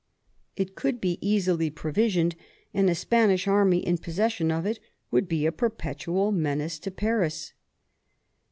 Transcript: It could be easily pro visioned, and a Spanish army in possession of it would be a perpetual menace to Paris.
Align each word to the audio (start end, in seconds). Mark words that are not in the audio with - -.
It 0.55 0.73
could 0.73 0.99
be 0.99 1.19
easily 1.21 1.69
pro 1.69 1.91
visioned, 1.91 2.35
and 2.73 2.89
a 2.89 2.95
Spanish 2.95 3.47
army 3.47 3.85
in 3.85 3.99
possession 3.99 4.49
of 4.51 4.65
it 4.65 4.79
would 5.11 5.27
be 5.27 5.45
a 5.45 5.51
perpetual 5.51 6.31
menace 6.31 6.79
to 6.79 6.89
Paris. 6.89 7.53